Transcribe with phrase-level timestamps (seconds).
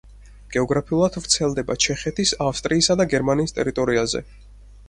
[0.53, 4.27] გეოგრაფიულად ვრცელდება ჩეხეთის, ავსტრიისა და გერმანიის ტერიტორიაზე.